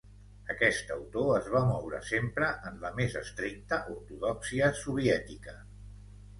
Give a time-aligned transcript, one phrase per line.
[0.51, 5.59] Aquest autor es va moure sempre en la més estricta ortodòxia soviètica.